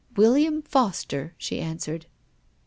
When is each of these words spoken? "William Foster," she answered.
"William 0.17 0.63
Foster," 0.63 1.35
she 1.37 1.59
answered. 1.61 2.07